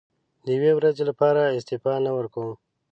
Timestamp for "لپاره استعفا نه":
1.09-2.11